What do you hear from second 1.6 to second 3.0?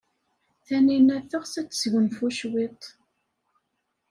ad tesgunfu cwiṭ.